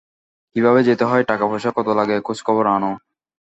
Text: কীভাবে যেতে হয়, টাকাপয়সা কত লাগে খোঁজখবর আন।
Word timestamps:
কীভাবে 0.55 0.79
যেতে 0.83 1.03
হয়, 1.05 1.23
টাকাপয়সা 1.23 1.71
কত 1.75 1.87
লাগে 1.99 2.15
খোঁজখবর 2.21 2.65
আন। 2.67 2.83